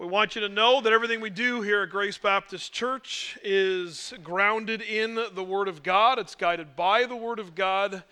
[0.00, 4.14] We want you to know that everything we do here at Grace Baptist Church is
[4.24, 6.18] grounded in the Word of God.
[6.18, 8.02] It's guided by the Word of God.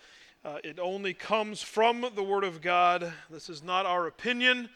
[0.44, 3.10] Uh, it only comes from the Word of God.
[3.30, 4.68] This is not our opinion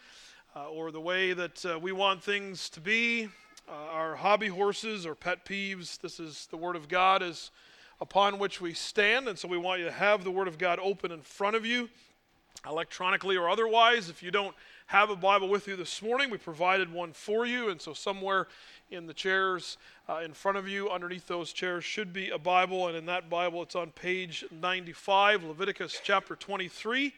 [0.55, 3.29] uh, or the way that uh, we want things to be,
[3.69, 6.01] uh, our hobby horses or pet peeves.
[6.01, 7.51] This is the Word of God is
[8.01, 10.79] upon which we stand, and so we want you to have the Word of God
[10.81, 11.89] open in front of you,
[12.67, 14.09] electronically or otherwise.
[14.09, 14.55] If you don't
[14.87, 17.69] have a Bible with you this morning, we provided one for you.
[17.69, 18.47] And so, somewhere
[18.91, 22.87] in the chairs uh, in front of you, underneath those chairs, should be a Bible.
[22.87, 27.13] And in that Bible, it's on page 95, Leviticus chapter 23,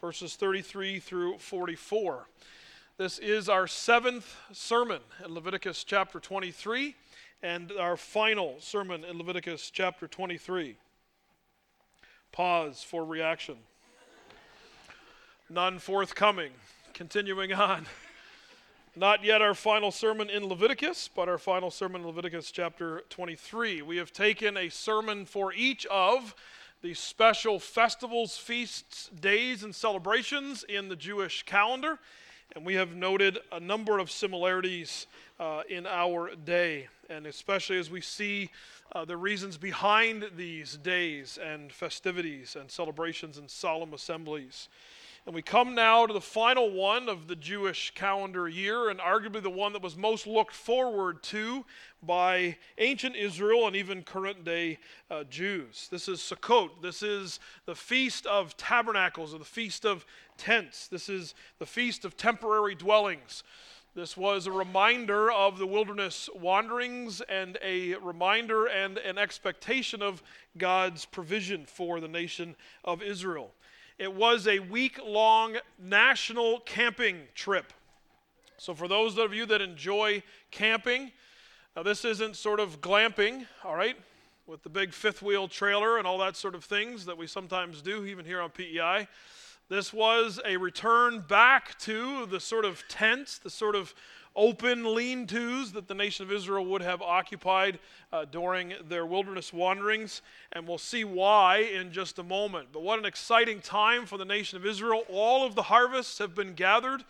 [0.00, 2.26] verses 33 through 44.
[2.98, 6.94] This is our seventh sermon in Leviticus chapter 23
[7.42, 10.76] and our final sermon in Leviticus chapter 23.
[12.30, 13.56] Pause for reaction.
[15.50, 16.52] None forthcoming.
[16.94, 17.86] Continuing on.
[18.94, 23.80] Not yet our final sermon in Leviticus, but our final sermon in Leviticus chapter 23.
[23.80, 26.34] We have taken a sermon for each of
[26.82, 31.98] the special festivals, feasts, days, and celebrations in the Jewish calendar,
[32.54, 35.06] and we have noted a number of similarities
[35.40, 38.50] uh, in our day, and especially as we see
[38.94, 44.68] uh, the reasons behind these days and festivities and celebrations and solemn assemblies.
[45.24, 49.40] And we come now to the final one of the Jewish calendar year, and arguably
[49.40, 51.64] the one that was most looked forward to
[52.02, 54.80] by ancient Israel and even current day
[55.12, 55.86] uh, Jews.
[55.92, 56.82] This is Sukkot.
[56.82, 60.04] This is the Feast of Tabernacles, or the Feast of
[60.38, 60.88] Tents.
[60.88, 63.44] This is the Feast of Temporary Dwellings.
[63.94, 70.20] This was a reminder of the wilderness wanderings and a reminder and an expectation of
[70.58, 73.52] God's provision for the nation of Israel.
[74.02, 77.72] It was a week long national camping trip.
[78.58, 81.12] So, for those of you that enjoy camping,
[81.76, 83.94] now this isn't sort of glamping, all right,
[84.48, 87.80] with the big fifth wheel trailer and all that sort of things that we sometimes
[87.80, 89.06] do, even here on PEI.
[89.68, 93.94] This was a return back to the sort of tents, the sort of
[94.34, 97.78] open lean tos that the nation of Israel would have occupied
[98.12, 100.22] uh, during their wilderness wanderings.
[100.52, 102.68] And we'll see why in just a moment.
[102.72, 105.02] But what an exciting time for the nation of Israel.
[105.08, 107.04] All of the harvests have been gathered,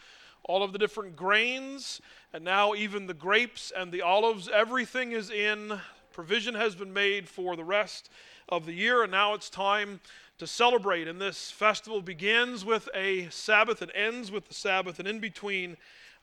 [0.44, 2.00] all of the different grains,
[2.32, 4.49] and now even the grapes and the olives.
[4.49, 5.81] Everything is in.
[6.12, 8.11] Provision has been made for the rest
[8.49, 10.00] of the year, and now it's time
[10.38, 11.09] to celebrate.
[11.09, 15.77] And this festival begins with a Sabbath, and ends with the Sabbath, and in between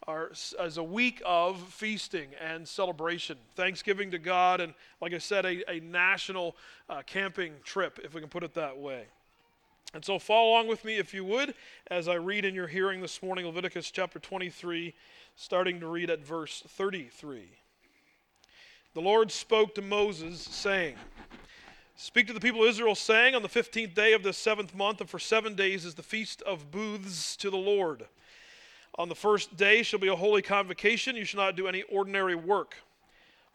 [0.07, 5.45] are, as a week of feasting and celebration, thanksgiving to God, and like I said,
[5.45, 6.55] a, a national
[6.89, 9.05] uh, camping trip, if we can put it that way.
[9.93, 11.55] And so, follow along with me, if you would,
[11.87, 14.93] as I read in your hearing this morning Leviticus chapter 23,
[15.35, 17.49] starting to read at verse 33.
[18.93, 20.95] The Lord spoke to Moses, saying,
[21.95, 25.01] Speak to the people of Israel, saying, On the fifteenth day of the seventh month,
[25.01, 28.05] and for seven days is the feast of booths to the Lord.
[28.97, 31.15] On the first day shall be a holy convocation.
[31.15, 32.75] You shall not do any ordinary work.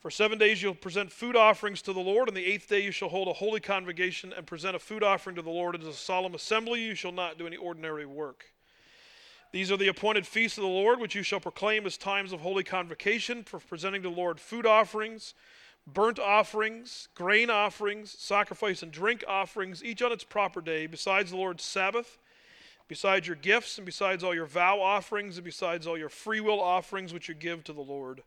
[0.00, 2.28] For seven days you'll present food offerings to the Lord.
[2.28, 5.37] On the eighth day you shall hold a holy convocation and present a food offering
[5.37, 5.75] to the Lord.
[5.81, 6.83] as a solemn assembly.
[6.83, 8.47] You shall not do any ordinary work.
[9.50, 12.41] These are the appointed feasts of the Lord, which you shall proclaim as times of
[12.41, 15.33] holy convocation for presenting to the Lord food offerings,
[15.87, 21.37] burnt offerings, grain offerings, sacrifice and drink offerings, each on its proper day, besides the
[21.37, 22.19] Lord's Sabbath
[22.89, 27.12] besides your gifts, and besides all your vow offerings, and besides all your freewill offerings
[27.12, 28.22] which you give to the Lord.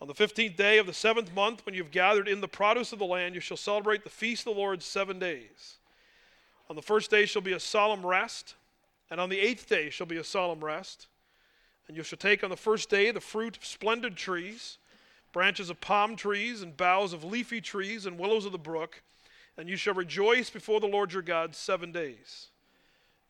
[0.00, 2.92] On the fifteenth day of the seventh month, when you have gathered in the produce
[2.92, 5.78] of the land, you shall celebrate the feast of the Lord seven days.
[6.68, 8.54] On the first day shall be a solemn rest,
[9.10, 11.08] and on the eighth day shall be a solemn rest.
[11.86, 14.78] And you shall take on the first day the fruit of splendid trees,
[15.32, 19.02] branches of palm trees, and boughs of leafy trees, and willows of the brook,
[19.58, 22.48] and you shall rejoice before the Lord your God seven days.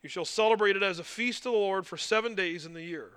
[0.04, 2.82] You shall celebrate it as a feast of the Lord for seven days in the
[2.82, 3.09] year.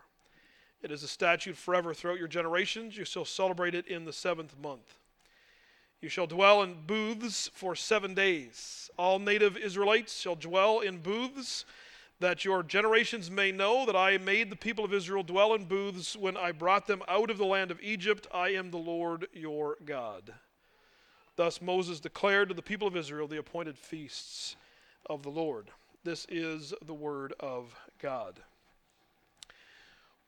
[0.82, 2.96] It is a statute forever throughout your generations.
[2.96, 4.98] You shall celebrate it in the seventh month.
[6.00, 8.90] You shall dwell in booths for seven days.
[8.98, 11.66] All native Israelites shall dwell in booths,
[12.22, 16.16] that your generations may know that I made the people of Israel dwell in booths
[16.16, 18.28] when I brought them out of the land of Egypt.
[18.34, 20.34] I am the Lord your God.
[21.36, 24.56] Thus Moses declared to the people of Israel the appointed feasts
[25.10, 25.70] of the Lord.
[26.08, 28.40] This is the Word of God.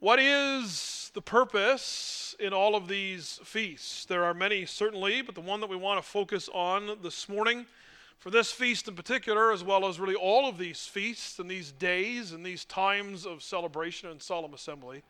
[0.02, 4.04] What is the purpose in all of these feasts?
[4.04, 7.66] There are many, certainly, but the one that we want to focus on this morning,
[8.18, 11.72] for this feast in particular, as well as really all of these feasts and these
[11.72, 15.02] days and these times of celebration and solemn assembly,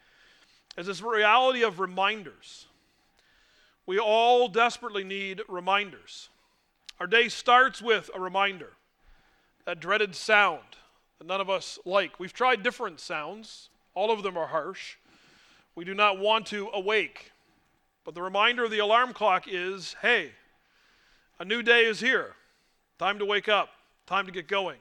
[0.77, 2.67] is this reality of reminders.
[3.87, 6.29] We all desperately need reminders.
[6.99, 8.73] Our day starts with a reminder,
[9.69, 10.63] that dreaded sound
[11.19, 12.19] that none of us like.
[12.19, 14.95] We've tried different sounds, all of them are harsh.
[15.75, 17.31] We do not want to awake.
[18.03, 20.31] But the reminder of the alarm clock is hey,
[21.37, 22.33] a new day is here.
[22.97, 23.69] Time to wake up,
[24.07, 24.79] time to get going.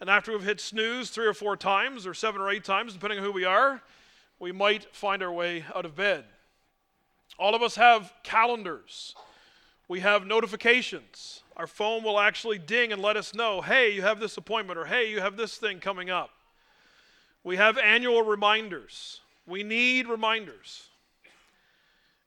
[0.00, 3.20] And after we've hit snooze three or four times, or seven or eight times, depending
[3.20, 3.82] on who we are,
[4.40, 6.24] we might find our way out of bed.
[7.38, 9.14] All of us have calendars.
[9.86, 11.41] We have notifications.
[11.56, 14.86] Our phone will actually ding and let us know hey, you have this appointment, or
[14.86, 16.30] hey, you have this thing coming up.
[17.44, 19.20] We have annual reminders.
[19.46, 20.88] We need reminders.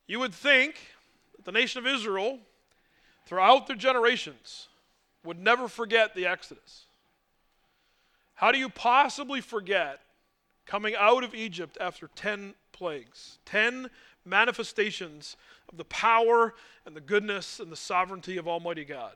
[0.08, 0.76] You would think
[1.44, 2.40] the nation of Israel,
[3.26, 4.68] throughout their generations,
[5.24, 6.86] would never forget the Exodus.
[8.36, 10.02] How do you possibly forget
[10.66, 13.90] coming out of Egypt after 10 plagues, 10
[14.26, 15.38] manifestations
[15.70, 16.54] of the power
[16.86, 19.16] and the goodness and the sovereignty of Almighty God?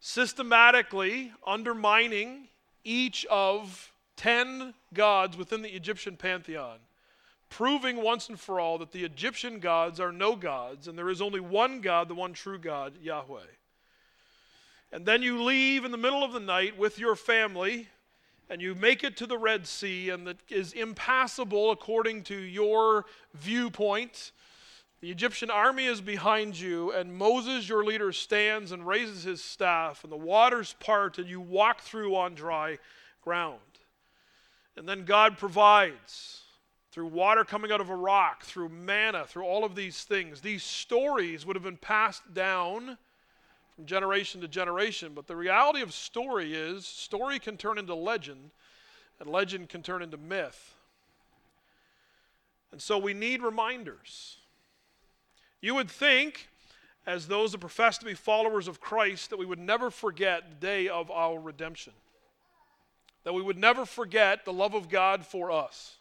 [0.00, 2.48] Systematically undermining
[2.84, 6.78] each of 10 gods within the Egyptian pantheon,
[7.48, 11.20] proving once and for all that the Egyptian gods are no gods and there is
[11.20, 13.40] only one God, the one true God, Yahweh.
[14.90, 17.88] And then you leave in the middle of the night with your family
[18.50, 23.06] and you make it to the Red Sea, and that is impassable according to your
[23.32, 24.32] viewpoint.
[25.02, 30.04] The Egyptian army is behind you, and Moses, your leader, stands and raises his staff,
[30.04, 32.78] and the waters part, and you walk through on dry
[33.20, 33.58] ground.
[34.76, 36.42] And then God provides
[36.92, 40.40] through water coming out of a rock, through manna, through all of these things.
[40.40, 42.96] These stories would have been passed down
[43.74, 45.14] from generation to generation.
[45.16, 48.52] But the reality of story is story can turn into legend,
[49.18, 50.76] and legend can turn into myth.
[52.70, 54.36] And so we need reminders.
[55.62, 56.48] You would think,
[57.06, 60.56] as those that profess to be followers of Christ, that we would never forget the
[60.56, 61.94] day of our redemption,
[63.24, 65.96] that we would never forget the love of God for us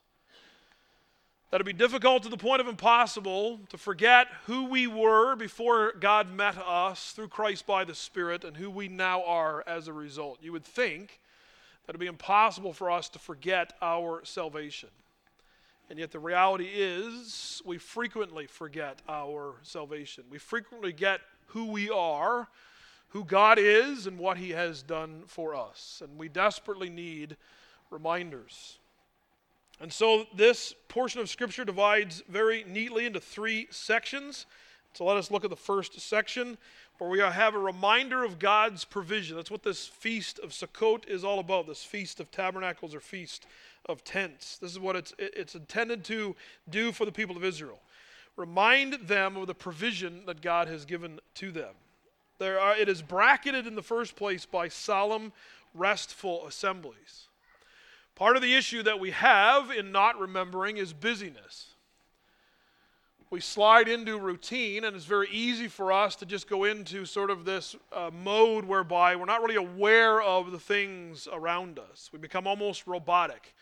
[1.51, 5.91] that it'd be difficult to the point of impossible to forget who we were before
[5.99, 9.93] God met us through Christ by the Spirit and who we now are as a
[9.93, 10.39] result.
[10.41, 11.19] You would think
[11.85, 14.87] that it'd be impossible for us to forget our salvation.
[15.91, 20.23] And yet, the reality is, we frequently forget our salvation.
[20.29, 22.47] We frequently get who we are,
[23.09, 26.01] who God is, and what He has done for us.
[26.01, 27.35] And we desperately need
[27.89, 28.79] reminders.
[29.81, 34.45] And so this portion of Scripture divides very neatly into three sections.
[34.93, 36.57] So let us look at the first section
[37.01, 39.35] where we have a reminder of God's provision.
[39.35, 43.47] That's what this feast of Sukkot is all about this feast of tabernacles or feast
[43.87, 44.59] of tents.
[44.59, 46.35] This is what it's, it's intended to
[46.69, 47.79] do for the people of Israel.
[48.37, 51.73] Remind them of the provision that God has given to them.
[52.37, 55.33] There are, it is bracketed in the first place by solemn,
[55.73, 57.29] restful assemblies.
[58.13, 61.70] Part of the issue that we have in not remembering is busyness.
[63.31, 67.29] We slide into routine, and it's very easy for us to just go into sort
[67.29, 72.09] of this uh, mode whereby we're not really aware of the things around us.
[72.11, 73.55] We become almost robotic.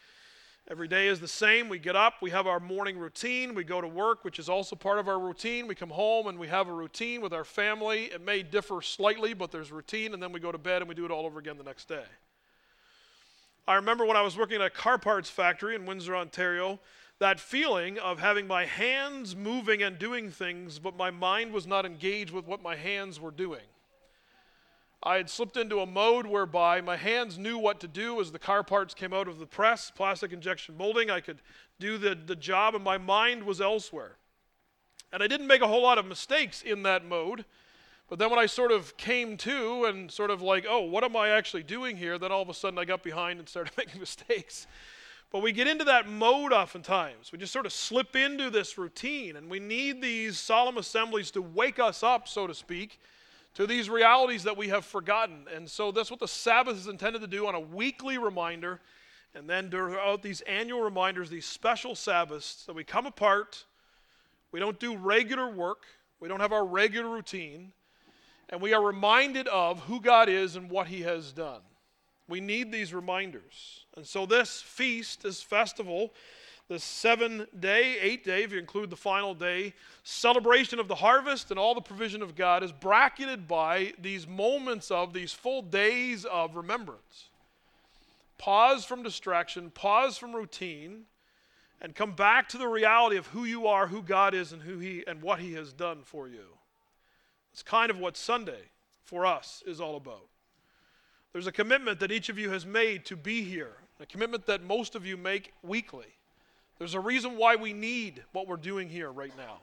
[0.71, 1.69] Every day is the same.
[1.69, 4.75] We get up, we have our morning routine, we go to work, which is also
[4.75, 5.67] part of our routine.
[5.67, 8.05] We come home and we have a routine with our family.
[8.05, 10.95] It may differ slightly, but there's routine, and then we go to bed and we
[10.95, 12.05] do it all over again the next day.
[13.67, 16.79] I remember when I was working at a car parts factory in Windsor, Ontario,
[17.19, 21.85] that feeling of having my hands moving and doing things, but my mind was not
[21.85, 23.63] engaged with what my hands were doing.
[25.03, 28.39] I had slipped into a mode whereby my hands knew what to do as the
[28.39, 31.09] car parts came out of the press, plastic injection molding.
[31.09, 31.41] I could
[31.79, 34.17] do the, the job, and my mind was elsewhere.
[35.11, 37.45] And I didn't make a whole lot of mistakes in that mode.
[38.09, 41.15] But then when I sort of came to and sort of like, oh, what am
[41.15, 42.17] I actually doing here?
[42.17, 44.67] Then all of a sudden I got behind and started making mistakes.
[45.31, 47.31] But we get into that mode oftentimes.
[47.31, 51.41] We just sort of slip into this routine, and we need these solemn assemblies to
[51.41, 52.99] wake us up, so to speak,
[53.53, 55.45] to these realities that we have forgotten.
[55.53, 58.81] And so that's what the Sabbath is intended to do on a weekly reminder,
[59.35, 63.65] and then throughout these annual reminders, these special Sabbaths, that we come apart,
[64.51, 65.83] we don't do regular work,
[66.19, 67.71] we don't have our regular routine,
[68.49, 71.61] and we are reminded of who God is and what He has done.
[72.29, 73.85] We need these reminders.
[73.97, 76.13] And so, this feast, this festival,
[76.69, 81.49] this seven day, eight day, if you include the final day, celebration of the harvest
[81.49, 86.25] and all the provision of God is bracketed by these moments of these full days
[86.25, 87.29] of remembrance.
[88.37, 91.05] Pause from distraction, pause from routine,
[91.81, 94.77] and come back to the reality of who you are, who God is, and who
[94.77, 96.45] He and what He has done for you.
[97.51, 98.69] It's kind of what Sunday
[99.03, 100.28] for us is all about.
[101.33, 104.63] There's a commitment that each of you has made to be here, a commitment that
[104.63, 106.07] most of you make weekly.
[106.79, 109.59] There's a reason why we need what we're doing here right now.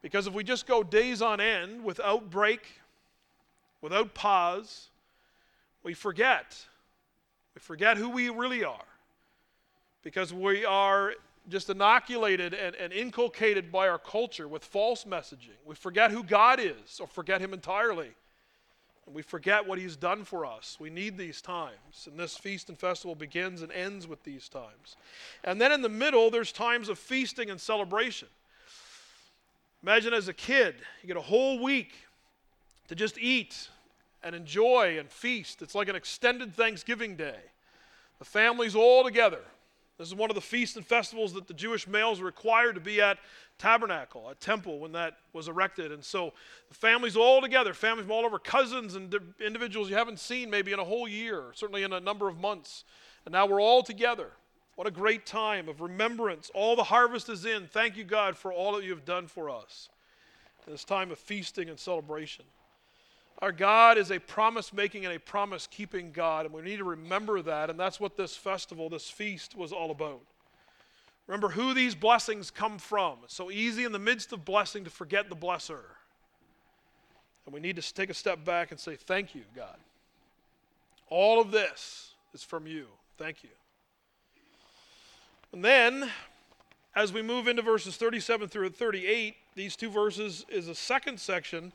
[0.00, 2.60] Because if we just go days on end without break,
[3.80, 4.88] without pause,
[5.82, 6.64] we forget.
[7.54, 8.84] We forget who we really are.
[10.02, 11.14] Because we are
[11.48, 15.56] just inoculated and, and inculcated by our culture with false messaging.
[15.64, 18.10] We forget who God is or forget Him entirely.
[19.12, 20.76] We forget what He's done for us.
[20.80, 22.08] We need these times.
[22.10, 24.96] And this feast and festival begins and ends with these times.
[25.44, 28.28] And then in the middle, there's times of feasting and celebration.
[29.82, 31.92] Imagine as a kid, you get a whole week
[32.88, 33.68] to just eat
[34.22, 35.60] and enjoy and feast.
[35.60, 37.38] It's like an extended Thanksgiving day.
[38.18, 39.40] The family's all together.
[39.96, 42.80] This is one of the feasts and festivals that the Jewish males were required to
[42.80, 43.18] be at
[43.58, 45.92] tabernacle, a temple, when that was erected.
[45.92, 46.32] And so
[46.68, 50.72] the families all together, families from all over, cousins and individuals you haven't seen maybe
[50.72, 52.84] in a whole year, certainly in a number of months.
[53.24, 54.32] And now we're all together.
[54.74, 56.50] What a great time of remembrance.
[56.54, 57.68] All the harvest is in.
[57.68, 59.88] Thank you, God, for all that you have done for us.
[60.66, 62.44] This time of feasting and celebration.
[63.40, 66.84] Our God is a promise making and a promise keeping God, and we need to
[66.84, 70.20] remember that, and that's what this festival, this feast, was all about.
[71.26, 73.18] Remember who these blessings come from.
[73.24, 75.80] It's so easy in the midst of blessing to forget the blesser.
[77.46, 79.76] And we need to take a step back and say, Thank you, God.
[81.08, 82.86] All of this is from you.
[83.18, 83.50] Thank you.
[85.52, 86.10] And then,
[86.96, 91.72] as we move into verses 37 through 38, these two verses is a second section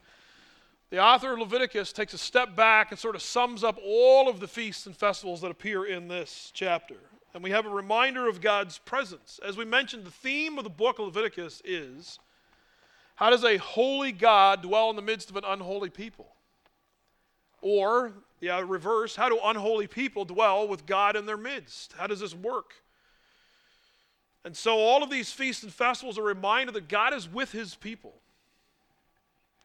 [0.90, 4.40] the author of Leviticus takes a step back and sort of sums up all of
[4.40, 6.96] the feasts and festivals that appear in this chapter.
[7.34, 9.40] And we have a reminder of God's presence.
[9.46, 12.18] As we mentioned, the theme of the book of Leviticus is
[13.16, 16.28] how does a holy God dwell in the midst of an unholy people?
[17.62, 21.94] Or, the reverse, how do unholy people dwell with God in their midst?
[21.98, 22.74] How does this work?
[24.44, 27.52] And so, all of these feasts and festivals are a reminder that God is with
[27.52, 28.14] his people,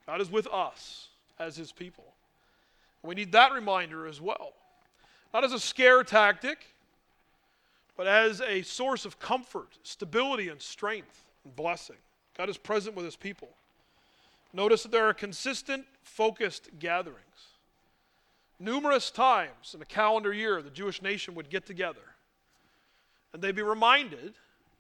[0.06, 2.04] God is with us as his people.
[3.02, 4.52] We need that reminder as well.
[5.32, 6.58] Not as a scare tactic,
[7.96, 11.96] but as a source of comfort, stability, and strength and blessing.
[12.36, 13.48] God is present with his people.
[14.52, 17.18] Notice that there are consistent, focused gatherings.
[18.58, 22.14] Numerous times in a calendar year, the Jewish nation would get together
[23.34, 24.34] and they'd be reminded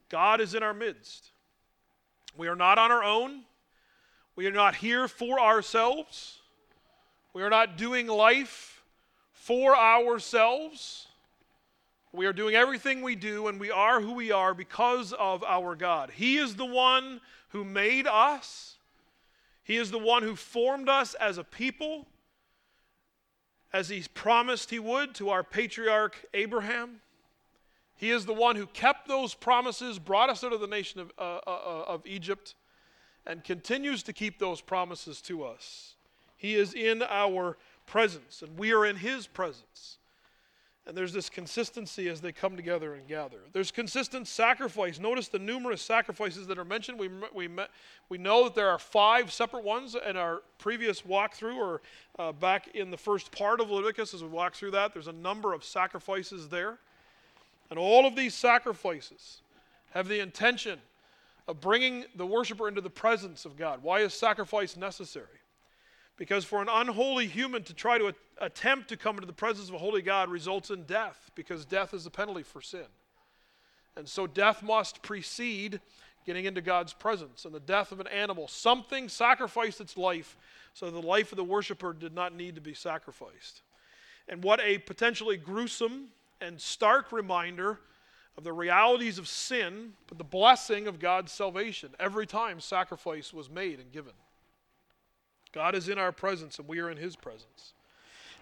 [0.08, 1.32] God is in our midst.
[2.36, 3.42] We are not on our own,
[4.36, 6.40] we are not here for ourselves.
[7.34, 8.82] We are not doing life
[9.32, 11.08] for ourselves.
[12.12, 15.74] We are doing everything we do, and we are who we are because of our
[15.74, 16.12] God.
[16.14, 18.76] He is the one who made us,
[19.64, 22.06] He is the one who formed us as a people,
[23.72, 27.00] as He promised He would to our patriarch Abraham.
[27.96, 31.12] He is the one who kept those promises, brought us out of the nation of,
[31.18, 32.54] uh, uh, uh of Egypt,
[33.26, 35.93] and continues to keep those promises to us.
[36.44, 39.96] He is in our presence, and we are in His presence.
[40.86, 43.38] And there's this consistency as they come together and gather.
[43.54, 44.98] There's consistent sacrifice.
[44.98, 46.98] Notice the numerous sacrifices that are mentioned.
[46.98, 47.48] We, we,
[48.10, 51.80] we know that there are five separate ones in our previous walkthrough, or
[52.18, 54.92] uh, back in the first part of Leviticus as we walk through that.
[54.92, 56.76] There's a number of sacrifices there.
[57.70, 59.40] And all of these sacrifices
[59.92, 60.78] have the intention
[61.48, 63.82] of bringing the worshiper into the presence of God.
[63.82, 65.40] Why is sacrifice necessary?
[66.16, 69.74] Because for an unholy human to try to attempt to come into the presence of
[69.74, 72.86] a holy God results in death, because death is the penalty for sin.
[73.96, 75.80] And so death must precede
[76.24, 77.44] getting into God's presence.
[77.44, 80.36] And the death of an animal, something sacrificed its life
[80.72, 83.62] so the life of the worshiper did not need to be sacrificed.
[84.28, 86.08] And what a potentially gruesome
[86.40, 87.78] and stark reminder
[88.36, 93.48] of the realities of sin, but the blessing of God's salvation every time sacrifice was
[93.48, 94.14] made and given.
[95.54, 97.72] God is in our presence and we are in his presence.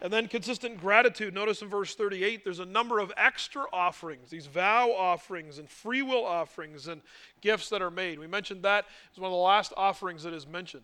[0.01, 1.33] And then consistent gratitude.
[1.33, 6.03] Notice in verse 38, there's a number of extra offerings, these vow offerings and free
[6.03, 7.03] will offerings and
[7.41, 8.19] gifts that are made.
[8.19, 10.83] We mentioned that as one of the last offerings that is mentioned.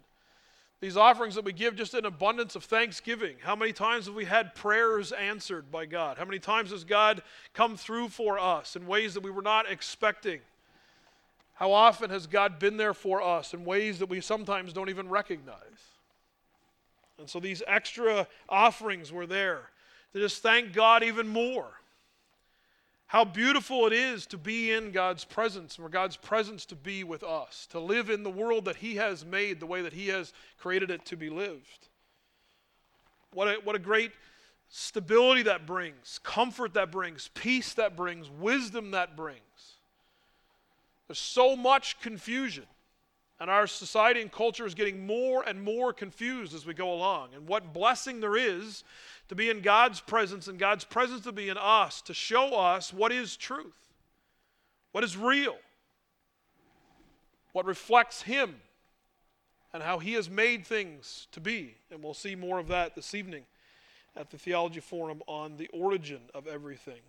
[0.81, 3.37] These offerings that we give just in abundance of thanksgiving.
[3.43, 6.19] How many times have we had prayers answered by God?
[6.19, 9.69] How many times has God come through for us in ways that we were not
[9.69, 10.39] expecting?
[11.55, 15.09] How often has God been there for us in ways that we sometimes don't even
[15.09, 15.57] recognize?
[17.19, 19.71] And so these extra offerings were there
[20.13, 21.69] to just thank God even more.
[23.09, 27.25] how beautiful it is to be in God's presence for God's presence to be with
[27.25, 30.35] us, to live in the world that He has made the way that He has
[30.59, 31.89] created it to be lived.
[33.33, 34.13] What a, what a great
[34.69, 39.39] stability that brings, comfort that brings, peace that brings, wisdom that brings.
[41.07, 42.67] There's so much confusion.
[43.41, 47.29] And our society and culture is getting more and more confused as we go along.
[47.35, 48.83] And what blessing there is
[49.29, 52.93] to be in God's presence and God's presence to be in us, to show us
[52.93, 53.93] what is truth,
[54.91, 55.57] what is real,
[57.53, 58.57] what reflects Him,
[59.73, 61.77] and how He has made things to be.
[61.93, 63.45] And we'll see more of that this evening
[64.17, 67.01] at the Theology Forum on the origin of everything.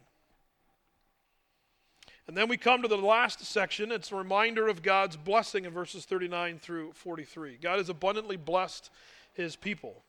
[2.30, 3.92] And then we come to the last section.
[3.92, 7.58] It's a reminder of God's blessing in verses 39 through 43.
[7.60, 8.92] God has abundantly blessed
[9.34, 10.04] his people.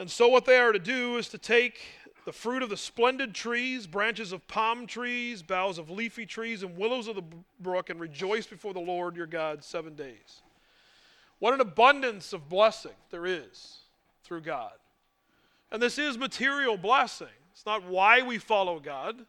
[0.00, 1.80] And so, what they are to do is to take
[2.24, 6.76] the fruit of the splendid trees, branches of palm trees, boughs of leafy trees, and
[6.76, 7.24] willows of the
[7.60, 10.42] brook, and rejoice before the Lord your God seven days.
[11.38, 13.76] What an abundance of blessing there is
[14.24, 14.72] through God.
[15.70, 17.28] And this is material blessing.
[17.52, 19.24] It's not why we follow God.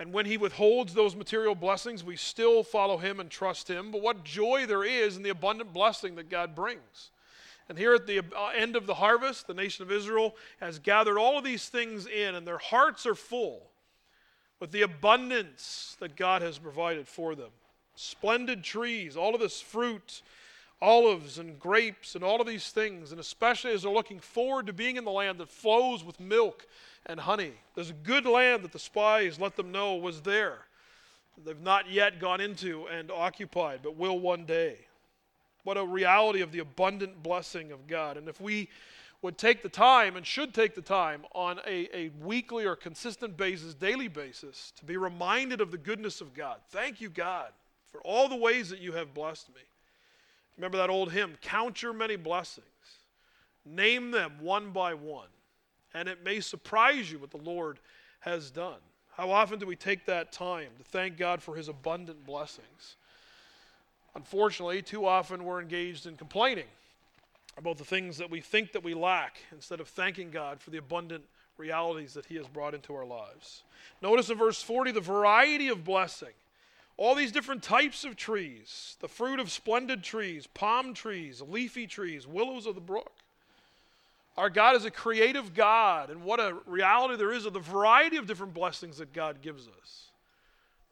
[0.00, 3.90] And when He withholds those material blessings, we still follow Him and trust Him.
[3.90, 7.10] But what joy there is in the abundant blessing that God brings.
[7.68, 11.18] And here at the uh, end of the harvest, the nation of Israel has gathered
[11.18, 13.68] all of these things in, and their hearts are full
[14.60, 17.50] with the abundance that God has provided for them.
[17.94, 20.22] Splendid trees, all of this fruit,
[20.80, 24.72] olives and grapes, and all of these things, and especially as they're looking forward to
[24.72, 26.66] being in the land that flows with milk
[27.08, 27.52] and honey.
[27.74, 30.58] There's a good land that the spies let them know was there.
[31.44, 34.76] They've not yet gone into and occupied, but will one day.
[35.64, 38.16] What a reality of the abundant blessing of God.
[38.16, 38.68] And if we
[39.22, 43.36] would take the time and should take the time on a, a weekly or consistent
[43.36, 46.58] basis, daily basis, to be reminded of the goodness of God.
[46.70, 47.48] Thank you, God,
[47.90, 49.62] for all the ways that you have blessed me.
[50.56, 52.66] Remember that old hymn, Count Your Many Blessings.
[53.64, 55.28] Name them one by one.
[55.98, 57.80] And it may surprise you what the Lord
[58.20, 58.78] has done.
[59.16, 62.94] How often do we take that time to thank God for his abundant blessings?
[64.14, 66.68] Unfortunately, too often we're engaged in complaining
[67.56, 70.78] about the things that we think that we lack instead of thanking God for the
[70.78, 71.24] abundant
[71.56, 73.64] realities that he has brought into our lives.
[74.00, 76.34] Notice in verse 40 the variety of blessing.
[76.96, 82.24] All these different types of trees, the fruit of splendid trees, palm trees, leafy trees,
[82.24, 83.14] willows of the brook.
[84.38, 88.18] Our God is a creative God, and what a reality there is of the variety
[88.18, 90.04] of different blessings that God gives us.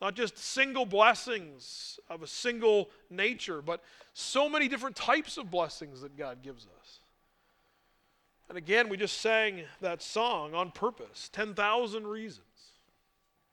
[0.03, 6.01] Not just single blessings of a single nature, but so many different types of blessings
[6.01, 6.99] that God gives us.
[8.49, 12.43] And again, we just sang that song on purpose 10,000 reasons.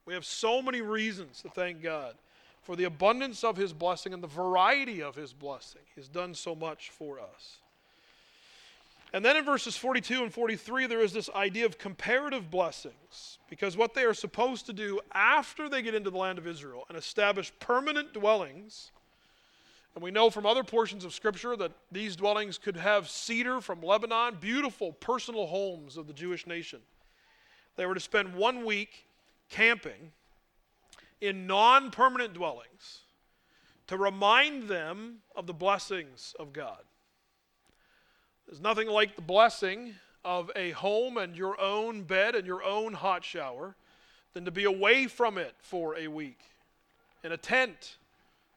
[0.08, 2.16] We have so many reasons to thank God
[2.64, 5.84] for the abundance of His blessing and the variety of His blessing.
[5.96, 7.60] He's done so much for us.
[9.14, 13.38] And then in verses 42 and 43, there is this idea of comparative blessings.
[13.48, 16.86] Because what they are supposed to do after they get into the land of Israel
[16.90, 18.92] and establish permanent dwellings,
[19.94, 23.84] and we know from other portions of Scripture that these dwellings could have cedar from
[23.84, 26.80] Lebanon, beautiful personal homes of the Jewish nation.
[27.76, 29.06] They were to spend one week
[29.50, 30.12] camping
[31.22, 33.02] in non permanent dwellings
[33.86, 36.80] to remind them of the blessings of God.
[38.48, 42.94] There's nothing like the blessing of a home and your own bed and your own
[42.94, 43.76] hot shower
[44.34, 46.40] than to be away from it for a week
[47.24, 47.98] in a tent.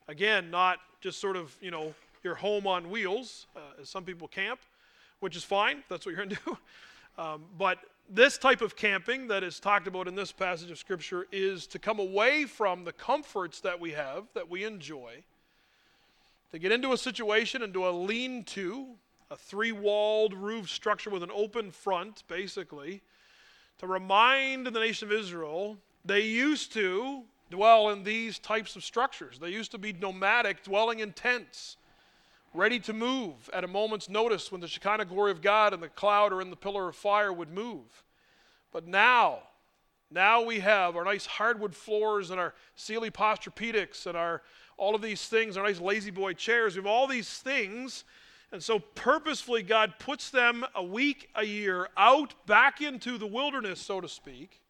[0.09, 4.27] Again, not just sort of, you know, your home on wheels, uh, as some people
[4.27, 4.61] camp,
[5.21, 5.83] which is fine.
[5.89, 6.59] That's what you're going to do.
[7.19, 11.27] Um, but this type of camping that is talked about in this passage of Scripture
[11.33, 15.23] is to come away from the comforts that we have, that we enjoy,
[16.53, 18.87] to get into a situation, into a lean to,
[19.31, 23.03] a three walled roof structure with an open front, basically,
[23.79, 29.39] to remind the nation of Israel they used to dwell in these types of structures.
[29.39, 31.77] They used to be nomadic, dwelling in tents,
[32.55, 35.89] ready to move at a moment's notice when the Shekinah glory of God and the
[35.89, 38.05] cloud or in the pillar of fire would move.
[38.73, 39.41] But now,
[40.11, 44.43] now we have our nice hardwood floors and our Sealy Posturepedics and our
[44.79, 46.75] all of these things, our nice La-Z-Boy chairs.
[46.75, 48.05] We have all these things
[48.53, 53.81] and so, purposefully, God puts them a week, a year out back into the wilderness,
[53.81, 54.61] so to speak,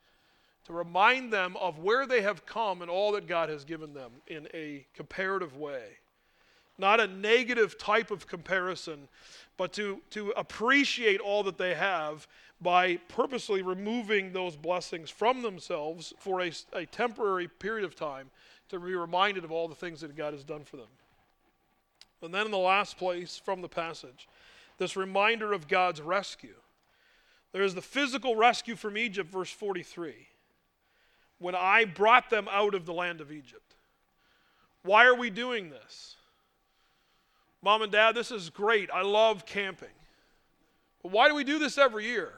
[0.64, 4.12] to remind them of where they have come and all that God has given them
[4.26, 5.98] in a comparative way.
[6.78, 9.08] not a negative type of comparison,
[9.56, 12.26] but to, to appreciate all that they have
[12.60, 18.30] by purposely removing those blessings from themselves for a, a temporary period of time
[18.68, 20.88] to be reminded of all the things that God has done for them.
[22.22, 24.28] And then in the last place from the passage,
[24.78, 26.54] this reminder of God's rescue.
[27.52, 30.14] There is the physical rescue from Egypt, verse 43.
[31.38, 33.74] When I brought them out of the land of Egypt.
[34.82, 36.16] Why are we doing this?
[37.62, 38.90] Mom and dad, this is great.
[38.92, 39.88] I love camping.
[41.02, 42.32] But why do we do this every year?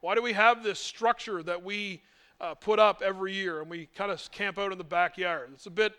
[0.00, 2.02] Why do we have this structure that we
[2.40, 5.50] uh, put up every year and we kind of camp out in the backyard?
[5.54, 5.94] It's a bit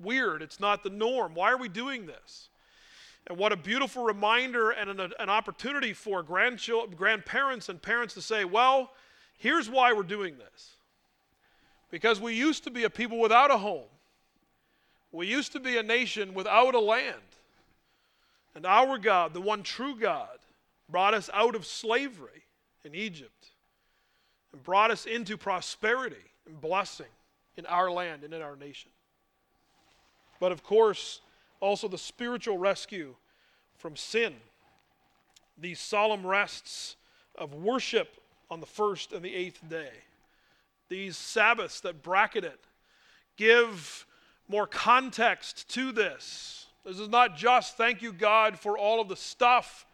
[0.00, 0.42] weird.
[0.42, 1.34] It's not the norm.
[1.34, 2.48] Why are we doing this?
[3.26, 8.44] And what a beautiful reminder and an, an opportunity for grandparents and parents to say,
[8.44, 8.92] well,
[9.36, 10.76] here's why we're doing this.
[11.90, 13.88] Because we used to be a people without a home,
[15.12, 17.14] we used to be a nation without a land.
[18.54, 20.38] And our God, the one true God,
[20.88, 22.44] brought us out of slavery
[22.84, 23.50] in Egypt
[24.52, 27.06] and brought us into prosperity and blessing
[27.56, 28.90] in our land and in our nation.
[30.40, 31.20] But of course,
[31.60, 33.14] also the spiritual rescue
[33.76, 34.34] from sin.
[35.56, 36.96] These solemn rests
[37.36, 38.20] of worship
[38.50, 39.90] on the first and the eighth day.
[40.88, 42.60] These Sabbaths that bracket it
[43.36, 44.06] give
[44.48, 46.66] more context to this.
[46.84, 49.84] This is not just thank you, God, for all of the stuff,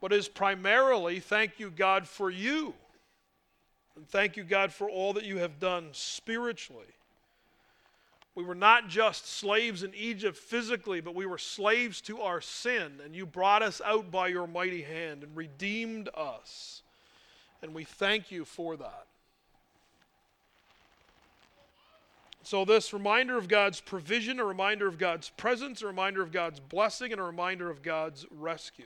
[0.00, 2.74] but is primarily thank you, God, for you.
[3.96, 6.86] And thank you, God, for all that you have done spiritually.
[8.34, 13.00] We were not just slaves in Egypt physically, but we were slaves to our sin,
[13.04, 16.82] and you brought us out by your mighty hand and redeemed us.
[17.62, 19.06] And we thank you for that.
[22.42, 26.60] So, this reminder of God's provision, a reminder of God's presence, a reminder of God's
[26.60, 28.84] blessing, and a reminder of God's rescue.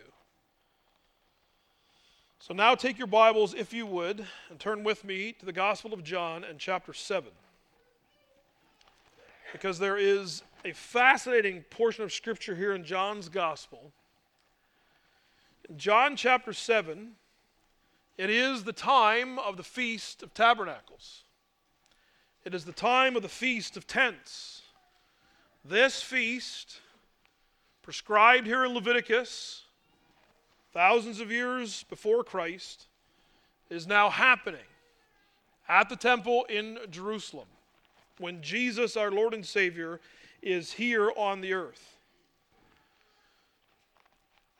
[2.39, 5.93] So, now take your Bibles, if you would, and turn with me to the Gospel
[5.93, 7.33] of John and chapter 7
[9.53, 13.93] because there is a fascinating portion of Scripture here in John's Gospel.
[15.69, 17.13] In John chapter 7,
[18.17, 21.23] it is the time of the Feast of Tabernacles.
[22.45, 24.63] It is the time of the Feast of Tents.
[25.65, 26.81] This feast,
[27.83, 29.65] prescribed here in Leviticus,
[30.73, 32.87] thousands of years before Christ,
[33.71, 34.61] is now happening
[35.69, 37.49] at the temple in Jerusalem
[38.21, 40.01] when Jesus, our Lord and Savior,
[40.43, 41.97] is here on the earth.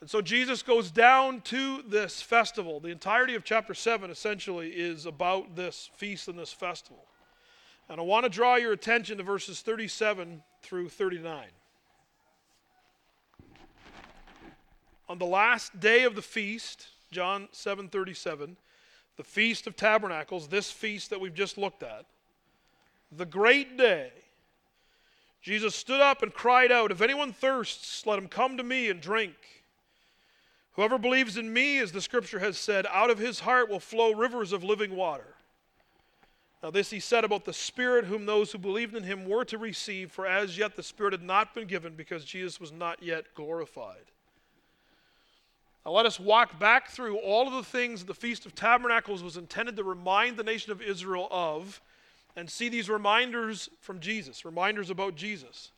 [0.01, 2.79] And so Jesus goes down to this festival.
[2.79, 7.05] The entirety of chapter 7 essentially is about this feast and this festival.
[7.89, 11.47] And I want to draw your attention to verses 37 through 39.
[15.09, 18.57] On the last day of the feast, John 7:37,
[19.17, 22.05] the feast of tabernacles, this feast that we've just looked at,
[23.11, 24.11] the great day,
[25.41, 29.01] Jesus stood up and cried out, If anyone thirsts, let him come to me and
[29.01, 29.35] drink.
[30.73, 34.13] Whoever believes in me, as the scripture has said, out of his heart will flow
[34.13, 35.35] rivers of living water.
[36.63, 39.59] Now, this he said about the Spirit, whom those who believed in him were to
[39.59, 43.27] receive, for as yet the Spirit had not been given because Jesus was not yet
[43.35, 44.05] glorified.
[45.87, 49.37] Now, let us walk back through all of the things the Feast of Tabernacles was
[49.37, 51.81] intended to remind the nation of Israel of
[52.37, 55.73] and see these reminders from Jesus, reminders about Jesus.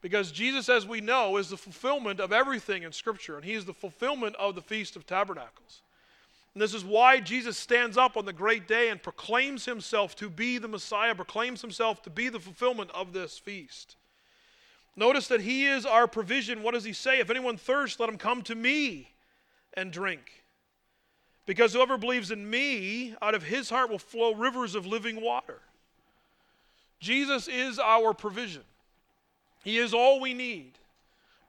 [0.00, 3.64] Because Jesus, as we know, is the fulfillment of everything in Scripture, and He is
[3.64, 5.80] the fulfillment of the Feast of Tabernacles.
[6.52, 10.28] And this is why Jesus stands up on the great day and proclaims Himself to
[10.28, 13.96] be the Messiah, proclaims Himself to be the fulfillment of this feast.
[14.94, 16.62] Notice that He is our provision.
[16.62, 17.18] What does He say?
[17.18, 19.08] If anyone thirsts, let him come to me
[19.72, 20.44] and drink.
[21.46, 25.60] Because whoever believes in me, out of his heart will flow rivers of living water.
[27.04, 28.62] Jesus is our provision,
[29.62, 30.72] He is all we need.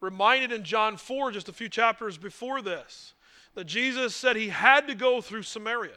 [0.01, 3.13] Reminded in John 4, just a few chapters before this,
[3.55, 5.93] that Jesus said he had to go through Samaria.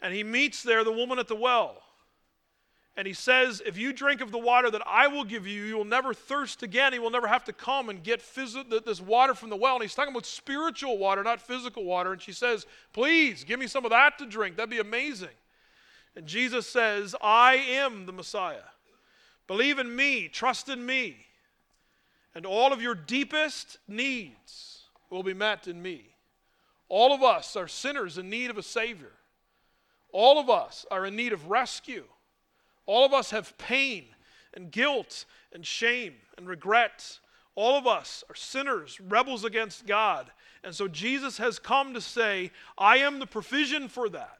[0.00, 1.82] And he meets there the woman at the well.
[2.96, 5.76] And he says, If you drink of the water that I will give you, you
[5.76, 6.94] will never thirst again.
[6.94, 9.74] He will never have to come and get phys- this water from the well.
[9.74, 12.12] And he's talking about spiritual water, not physical water.
[12.12, 14.56] And she says, Please give me some of that to drink.
[14.56, 15.28] That'd be amazing.
[16.16, 18.70] And Jesus says, I am the Messiah.
[19.46, 21.16] Believe in me, trust in me,
[22.34, 26.06] and all of your deepest needs will be met in me.
[26.88, 29.12] All of us are sinners in need of a Savior.
[30.12, 32.04] All of us are in need of rescue.
[32.86, 34.04] All of us have pain
[34.54, 37.18] and guilt and shame and regret
[37.56, 40.30] All of us are sinners, rebels against God.
[40.64, 44.38] And so Jesus has come to say, I am the provision for that.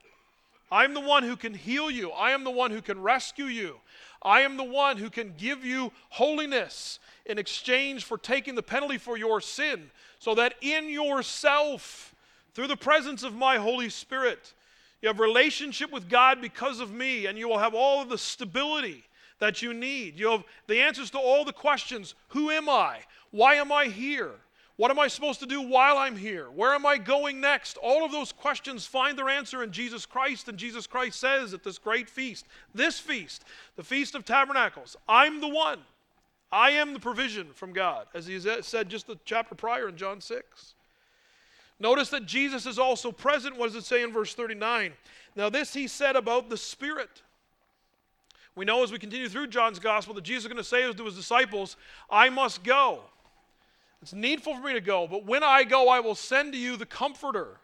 [0.75, 2.11] I'm the one who can heal you.
[2.11, 3.77] I am the one who can rescue you.
[4.21, 8.99] I am the one who can give you holiness in exchange for taking the penalty
[8.99, 12.13] for your sin, so that in yourself,
[12.55, 14.53] through the presence of my Holy Spirit,
[15.01, 18.19] you have relationship with God because of me, and you will have all of the
[18.19, 19.05] stability
[19.39, 20.19] that you need.
[20.19, 22.99] You have the answers to all the questions Who am I?
[23.31, 24.33] Why am I here?
[24.77, 26.47] What am I supposed to do while I'm here?
[26.47, 27.77] Where am I going next?
[27.77, 31.63] All of those questions find their answer in Jesus Christ, and Jesus Christ says at
[31.63, 33.45] this great feast, this feast,
[33.77, 35.79] the Feast of Tabernacles, I'm the one.
[36.51, 40.21] I am the provision from God, as he said just the chapter prior in John
[40.21, 40.75] 6.
[41.81, 43.57] Notice that Jesus is also present.
[43.57, 44.93] What does it say in verse 39?
[45.37, 47.23] Now, this he said about the Spirit.
[48.55, 51.05] We know as we continue through John's gospel that Jesus is going to say to
[51.05, 51.77] his disciples,
[52.09, 53.01] I must go.
[54.05, 56.77] It's needful for me to go, but when I go, I will send to you
[56.77, 57.57] the Comforter,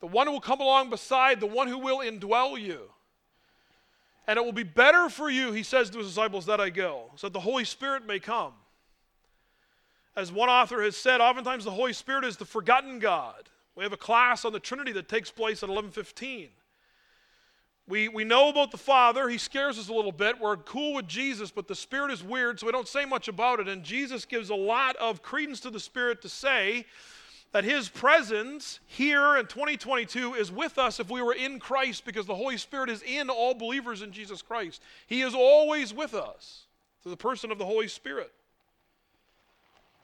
[0.00, 2.90] the one who will come along beside, the one who will indwell you.
[4.26, 7.12] And it will be better for you, he says to his disciples, that I go,
[7.14, 8.54] so that the Holy Spirit may come.
[10.16, 13.48] As one author has said, oftentimes the Holy Spirit is the forgotten God.
[13.76, 16.48] We have a class on the Trinity that takes place at 1115.
[17.88, 19.30] We, we know about the Father.
[19.30, 20.38] He scares us a little bit.
[20.38, 23.60] We're cool with Jesus, but the Spirit is weird, so we don't say much about
[23.60, 23.68] it.
[23.68, 26.84] And Jesus gives a lot of credence to the Spirit to say
[27.52, 32.26] that His presence here in 2022 is with us if we were in Christ, because
[32.26, 34.82] the Holy Spirit is in all believers in Jesus Christ.
[35.06, 36.66] He is always with us
[37.02, 38.30] through the person of the Holy Spirit.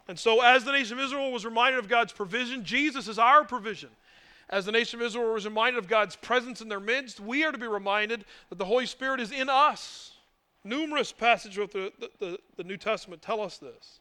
[0.09, 3.45] And so, as the nation of Israel was reminded of God's provision, Jesus is our
[3.45, 3.91] provision.
[4.51, 7.53] As the nation of Israel was reminded of God's presence in their midst, we are
[7.53, 10.13] to be reminded that the Holy Spirit is in us.
[10.65, 14.01] Numerous passages of the, the, the, New Testament tell us this.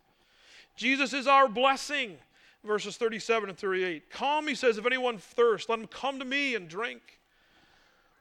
[0.75, 2.17] Jesus is our blessing,
[2.63, 4.09] verses 37 and 38.
[4.09, 7.01] Come, he says, if anyone thirst, let him come to me and drink.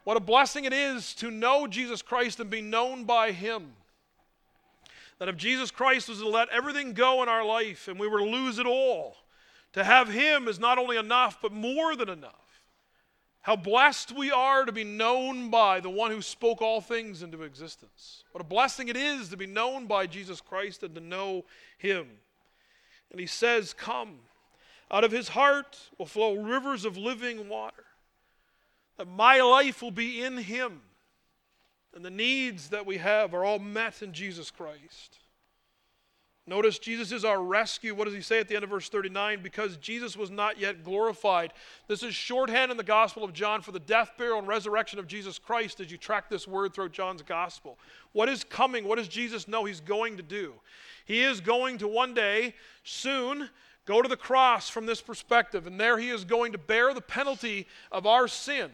[0.05, 3.73] What a blessing it is to know Jesus Christ and be known by him.
[5.19, 8.19] That if Jesus Christ was to let everything go in our life and we were
[8.19, 9.17] to lose it all,
[9.73, 12.35] to have Him is not only enough, but more than enough.
[13.43, 17.43] How blessed we are to be known by the one who spoke all things into
[17.43, 18.23] existence.
[18.31, 21.45] What a blessing it is to be known by Jesus Christ and to know
[21.77, 22.07] Him.
[23.11, 24.21] And He says, Come.
[24.91, 27.85] Out of His heart will flow rivers of living water.
[28.99, 30.83] That my life will be in Him.
[31.95, 35.19] And the needs that we have are all met in Jesus Christ.
[36.45, 37.95] Notice Jesus is our rescue.
[37.95, 39.45] What does he say at the end of verse 39?
[39.45, 41.53] Because Jesus was not yet glorified.
[41.87, 45.07] This is shorthand in the Gospel of John for the death, burial, and resurrection of
[45.07, 47.79] Jesus Christ as you track this word throughout John's Gospel.
[48.11, 48.89] What is coming?
[48.89, 50.55] What does Jesus know he's going to do?
[51.05, 53.49] He is going to one day, soon,
[53.87, 57.01] go to the cross from this perspective, and there he is going to bear the
[57.01, 58.71] penalty of our sin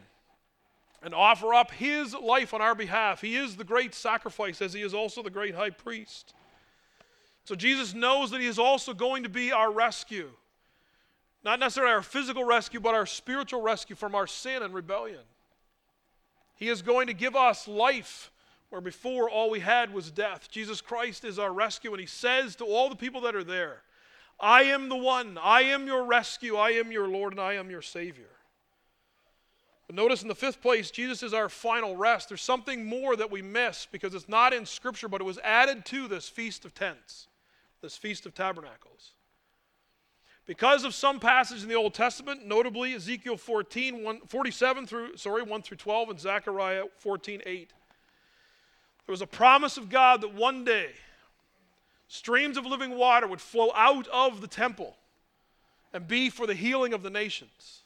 [1.02, 3.20] and offer up his life on our behalf.
[3.20, 6.32] He is the great sacrifice, as he is also the great high priest.
[7.48, 10.28] So Jesus knows that He is also going to be our rescue.
[11.42, 15.22] Not necessarily our physical rescue, but our spiritual rescue from our sin and rebellion.
[16.56, 18.30] He is going to give us life
[18.68, 20.50] where before all we had was death.
[20.50, 23.80] Jesus Christ is our rescue, and He says to all the people that are there,
[24.38, 27.70] I am the one, I am your rescue, I am your Lord, and I am
[27.70, 28.28] your Savior.
[29.86, 32.28] But notice in the fifth place, Jesus is our final rest.
[32.28, 35.86] There's something more that we miss because it's not in Scripture, but it was added
[35.86, 37.26] to this Feast of Tents
[37.82, 39.12] this Feast of Tabernacles.
[40.46, 45.42] Because of some passages in the Old Testament, notably Ezekiel 14, 1, 47 through, sorry,
[45.42, 47.72] 1 through 12, and Zechariah 14, 8,
[49.06, 50.90] there was a promise of God that one day
[52.08, 54.96] streams of living water would flow out of the temple
[55.92, 57.82] and be for the healing of the nations.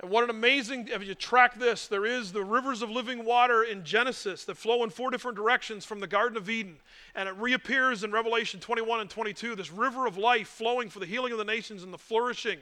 [0.00, 3.64] And what an amazing, if you track this, there is the rivers of living water
[3.64, 6.76] in Genesis that flow in four different directions from the Garden of Eden.
[7.16, 11.06] And it reappears in Revelation 21 and 22, this river of life flowing for the
[11.06, 12.58] healing of the nations and the flourishing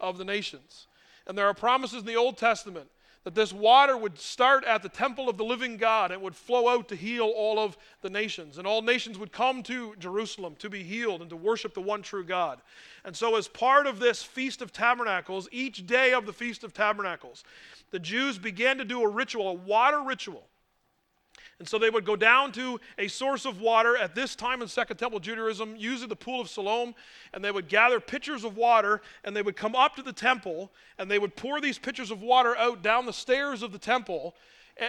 [0.00, 0.88] of the nations.
[1.28, 2.88] And there are promises in the Old Testament
[3.24, 6.68] that this water would start at the temple of the living God and would flow
[6.68, 8.56] out to heal all of the nations.
[8.56, 12.00] And all nations would come to Jerusalem to be healed and to worship the one
[12.00, 12.62] true God.
[13.04, 16.72] And so, as part of this Feast of Tabernacles, each day of the Feast of
[16.72, 17.44] Tabernacles,
[17.90, 20.46] the Jews began to do a ritual, a water ritual.
[21.60, 24.68] And so they would go down to a source of water at this time in
[24.68, 26.94] Second Temple Judaism, usually the Pool of Siloam,
[27.34, 30.72] and they would gather pitchers of water and they would come up to the temple
[30.98, 34.34] and they would pour these pitchers of water out down the stairs of the temple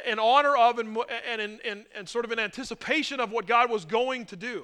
[0.07, 0.97] in honor of and,
[1.29, 4.63] and, and, and sort of in anticipation of what God was going to do.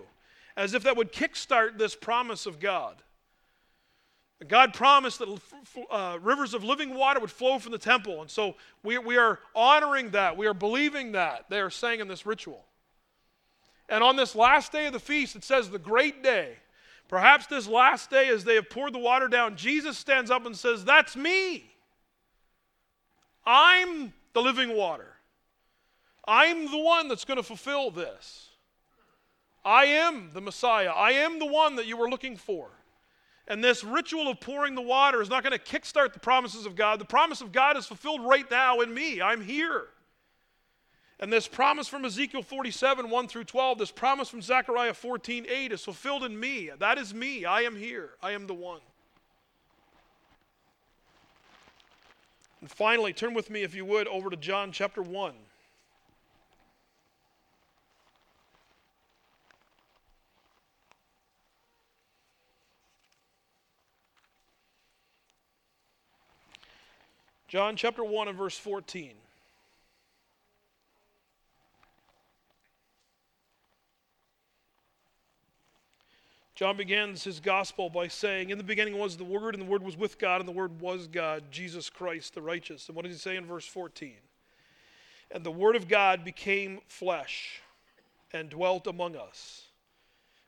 [0.56, 3.04] as if that would kickstart this promise of God.
[4.46, 5.40] God promised that
[5.90, 8.22] uh, rivers of living water would flow from the temple.
[8.22, 10.38] And so we, we are honoring that.
[10.38, 11.46] We are believing that.
[11.50, 12.64] They are saying in this ritual.
[13.90, 16.58] And on this last day of the feast, it says the great day.
[17.08, 20.56] Perhaps this last day, as they have poured the water down, Jesus stands up and
[20.56, 21.72] says, That's me.
[23.46, 25.14] I'm the living water.
[26.28, 28.50] I'm the one that's going to fulfill this.
[29.64, 30.90] I am the Messiah.
[30.90, 32.70] I am the one that you were looking for.
[33.48, 36.76] And this ritual of pouring the water is not going to kickstart the promises of
[36.76, 37.00] God.
[37.00, 39.22] The promise of God is fulfilled right now in me.
[39.22, 39.88] I'm here.
[41.20, 45.72] And this promise from Ezekiel 47, 1 through 12, this promise from Zechariah 14, 8
[45.72, 46.70] is fulfilled in me.
[46.78, 47.46] That is me.
[47.46, 48.12] I am here.
[48.22, 48.82] I am the one.
[52.62, 55.34] And finally, turn with me, if you would, over to John chapter 1.
[67.48, 69.14] John chapter 1 and verse 14.
[76.56, 79.84] John begins his gospel by saying, In the beginning was the Word, and the Word
[79.84, 82.88] was with God, and the Word was God, Jesus Christ the righteous.
[82.88, 84.16] And what does he say in verse 14?
[85.30, 87.62] And the Word of God became flesh
[88.34, 89.68] and dwelt among us.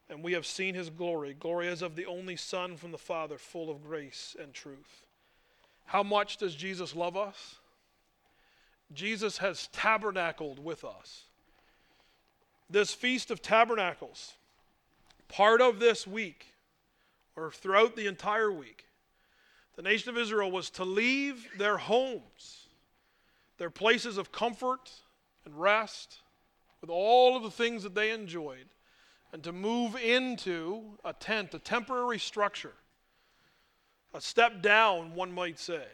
[0.09, 3.37] And we have seen his glory, glory as of the only Son from the Father,
[3.37, 5.05] full of grace and truth.
[5.89, 7.55] How much does Jesus love us?
[8.93, 11.23] Jesus has tabernacled with us.
[12.69, 14.33] This Feast of Tabernacles
[15.29, 16.53] part of this week,
[17.35, 18.85] or throughout the entire week,
[19.77, 22.67] the nation of Israel was to leave their homes,
[23.57, 24.91] their places of comfort
[25.43, 26.19] and rest,
[26.81, 28.67] with all of the things that they enjoyed,
[29.33, 32.75] and to move into a tent, a temporary structure,
[34.13, 35.85] a step down, one might say,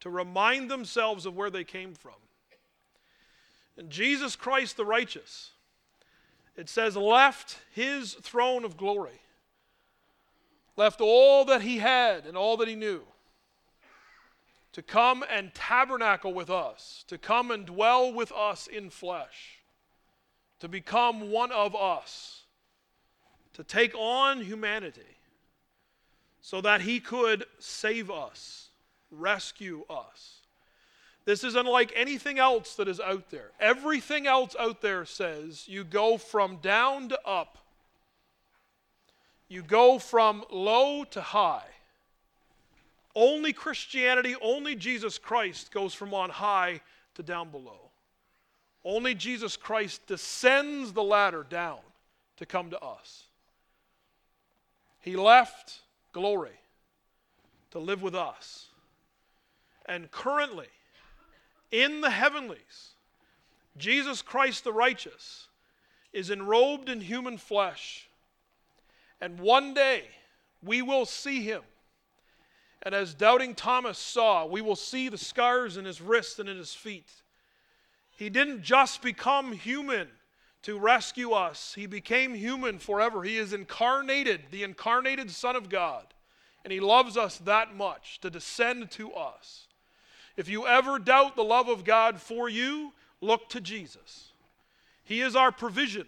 [0.00, 2.12] to remind themselves of where they came from.
[3.76, 5.50] And Jesus Christ the righteous,
[6.56, 9.20] it says, left his throne of glory,
[10.76, 13.02] left all that he had and all that he knew
[14.72, 19.58] to come and tabernacle with us, to come and dwell with us in flesh,
[20.60, 22.42] to become one of us,
[23.54, 25.17] to take on humanity
[26.40, 28.68] so that he could save us,
[29.10, 30.38] rescue us.
[31.24, 33.50] This is unlike anything else that is out there.
[33.60, 37.58] Everything else out there says you go from down to up,
[39.48, 41.66] you go from low to high.
[43.14, 46.80] Only Christianity, only Jesus Christ goes from on high
[47.16, 47.90] to down below.
[48.84, 51.80] Only Jesus Christ descends the ladder down
[52.36, 53.24] to come to us.
[55.00, 55.80] He left
[56.12, 56.58] glory
[57.70, 58.66] to live with us.
[59.86, 60.68] And currently,
[61.70, 62.94] in the heavenlies,
[63.76, 65.48] Jesus Christ the righteous
[66.12, 68.08] is enrobed in human flesh.
[69.20, 70.04] And one day
[70.62, 71.62] we will see him.
[72.82, 76.56] And as doubting Thomas saw, we will see the scars in his wrists and in
[76.56, 77.10] his feet.
[78.16, 80.08] He didn't just become human
[80.68, 83.22] to rescue us, he became human forever.
[83.22, 86.04] He is incarnated, the incarnated Son of God.
[86.62, 89.66] And he loves us that much to descend to us.
[90.36, 94.32] If you ever doubt the love of God for you, look to Jesus.
[95.02, 96.06] He is our provision.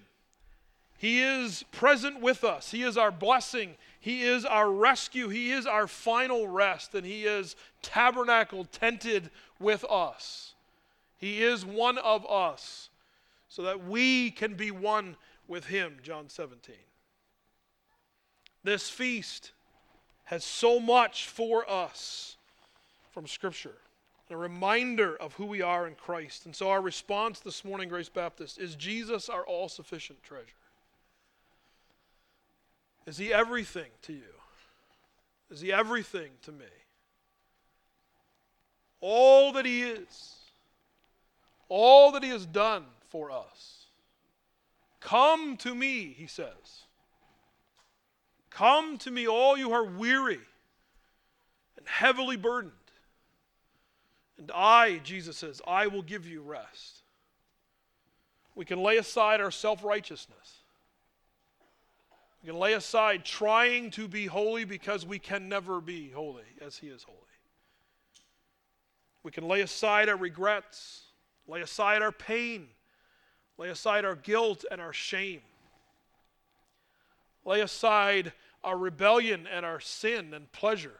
[0.99, 2.71] He is present with us.
[2.71, 3.77] He is our blessing.
[3.99, 5.31] He is our rescue.
[5.31, 6.95] He is our final rest.
[6.95, 10.53] And He is tabernacled, tented with us.
[11.17, 12.90] He is one of us
[13.51, 15.99] so that we can be one with Him.
[16.03, 16.75] John 17.
[18.65, 19.53] This feast
[20.25, 22.37] has so much for us
[23.11, 23.77] from Scripture
[24.31, 26.47] a reminder of who we are in Christ.
[26.47, 30.47] And so our response this morning, Grace Baptist, is Jesus our all sufficient treasure?
[33.07, 34.33] Is he everything to you?
[35.51, 36.67] Is he everything to me?
[39.01, 40.37] All that he is,
[41.69, 43.87] all that he has done for us.
[45.01, 46.85] Come to me, he says.
[48.51, 50.41] Come to me, all you are weary
[51.77, 52.73] and heavily burdened
[54.41, 57.03] and I, Jesus says, I will give you rest.
[58.55, 60.63] We can lay aside our self righteousness.
[62.43, 66.79] We can lay aside trying to be holy because we can never be holy as
[66.79, 67.19] He is holy.
[69.23, 71.03] We can lay aside our regrets,
[71.47, 72.69] lay aside our pain,
[73.61, 75.43] lay aside our guilt and our shame.
[77.45, 78.33] lay aside
[78.65, 80.99] our rebellion and our sin and pleasure,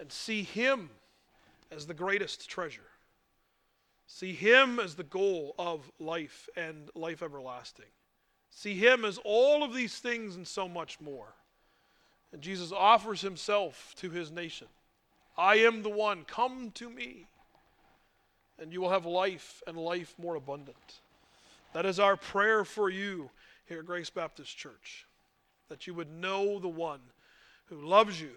[0.00, 0.90] and see Him
[1.70, 2.90] as the greatest treasure.
[4.08, 7.86] See Him as the goal of life and life everlasting.
[8.50, 11.34] See Him as all of these things and so much more.
[12.32, 14.66] And Jesus offers Himself to His nation.
[15.38, 16.24] I am the one.
[16.24, 17.26] Come to me,
[18.58, 21.00] and you will have life and life more abundant.
[21.72, 23.30] That is our prayer for you
[23.66, 25.06] here at Grace Baptist Church.
[25.68, 27.00] That you would know the one
[27.66, 28.32] who loves you,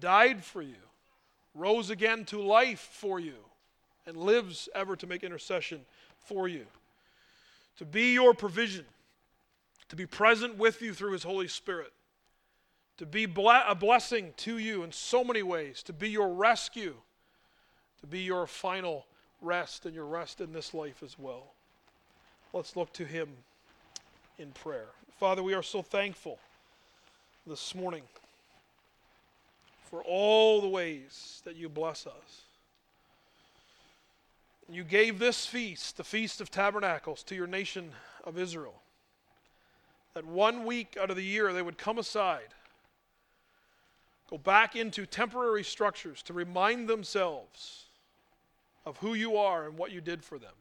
[0.00, 0.74] died for you,
[1.54, 3.36] rose again to life for you,
[4.06, 5.80] and lives ever to make intercession
[6.18, 6.66] for you.
[7.78, 8.84] To be your provision,
[9.88, 11.92] to be present with you through his Holy Spirit
[12.96, 16.94] to be a blessing to you in so many ways, to be your rescue,
[18.00, 19.06] to be your final
[19.40, 21.53] rest and your rest in this life as well.
[22.54, 23.30] Let's look to Him
[24.38, 24.86] in prayer.
[25.18, 26.38] Father, we are so thankful
[27.48, 28.04] this morning
[29.90, 32.42] for all the ways that you bless us.
[34.70, 37.90] You gave this feast, the Feast of Tabernacles, to your nation
[38.22, 38.80] of Israel.
[40.14, 42.54] That one week out of the year they would come aside
[44.30, 47.86] go back into temporary structures to remind themselves
[48.86, 50.54] of who you are and what you did for them,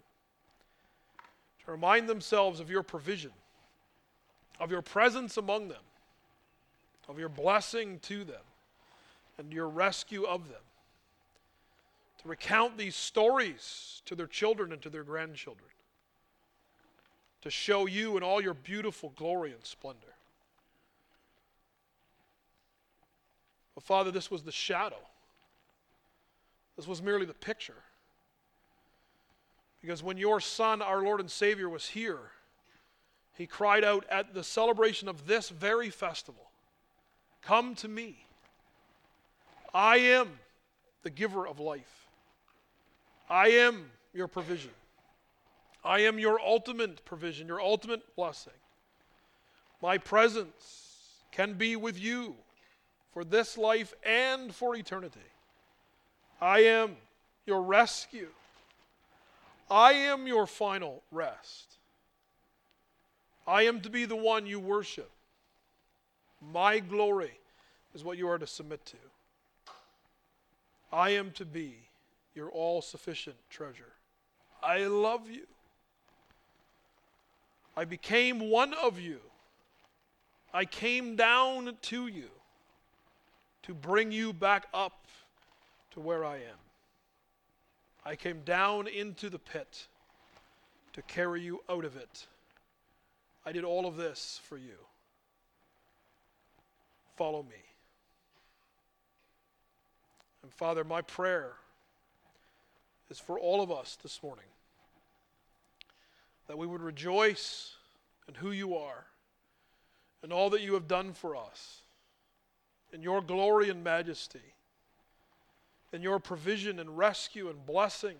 [1.65, 3.31] to remind themselves of your provision,
[4.59, 5.81] of your presence among them,
[7.07, 8.41] of your blessing to them,
[9.37, 10.61] and your rescue of them,
[12.21, 15.69] to recount these stories to their children and to their grandchildren,
[17.41, 20.07] to show you in all your beautiful glory and splendor.
[23.75, 24.99] But Father, this was the shadow.
[26.77, 27.83] This was merely the picture.
[29.83, 32.31] Because when your Son, our Lord and Savior, was here,
[33.33, 36.49] he cried out at the celebration of this very festival
[37.41, 38.25] Come to me.
[39.73, 40.29] I am
[41.01, 42.07] the giver of life.
[43.29, 44.71] I am your provision.
[45.83, 48.53] I am your ultimate provision, your ultimate blessing.
[49.81, 52.35] My presence can be with you
[53.13, 55.19] for this life and for eternity.
[56.39, 56.95] I am
[57.45, 58.29] your rescue.
[59.73, 61.77] I am your final rest.
[63.47, 65.09] I am to be the one you worship.
[66.53, 67.39] My glory
[67.95, 68.97] is what you are to submit to.
[70.91, 71.73] I am to be
[72.35, 73.93] your all sufficient treasure.
[74.61, 75.47] I love you.
[77.75, 79.21] I became one of you.
[80.53, 82.29] I came down to you
[83.63, 85.07] to bring you back up
[85.93, 86.62] to where I am.
[88.05, 89.87] I came down into the pit
[90.93, 92.27] to carry you out of it.
[93.45, 94.77] I did all of this for you.
[97.15, 97.63] Follow me.
[100.41, 101.53] And Father, my prayer
[103.09, 104.45] is for all of us this morning
[106.47, 107.75] that we would rejoice
[108.27, 109.05] in who you are
[110.21, 111.81] and all that you have done for us
[112.91, 114.53] in your glory and majesty,
[115.93, 118.17] in your provision and rescue and blessing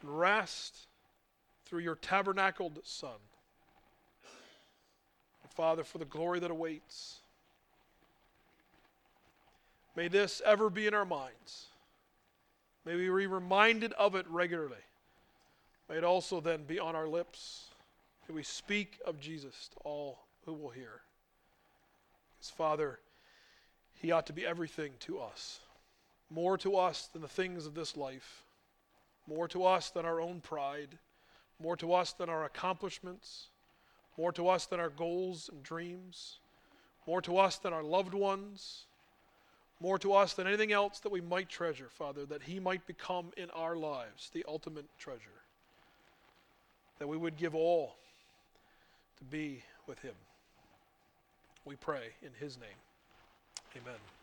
[0.00, 0.86] and rest
[1.66, 3.10] through your tabernacled Son.
[5.42, 7.18] And Father, for the glory that awaits,
[9.96, 11.66] may this ever be in our minds.
[12.86, 14.76] May we be reminded of it regularly.
[15.90, 17.66] May it also then be on our lips.
[18.28, 21.00] May we speak of Jesus to all who will hear.
[22.38, 23.00] His Father,
[23.94, 25.60] he ought to be everything to us.
[26.30, 28.42] More to us than the things of this life,
[29.26, 30.98] more to us than our own pride,
[31.60, 33.46] more to us than our accomplishments,
[34.16, 36.38] more to us than our goals and dreams,
[37.06, 38.84] more to us than our loved ones,
[39.80, 43.30] more to us than anything else that we might treasure, Father, that He might become
[43.36, 45.20] in our lives the ultimate treasure.
[46.98, 47.94] That we would give all
[49.18, 50.14] to be with Him.
[51.64, 52.68] We pray in His name.
[53.76, 54.17] Amen.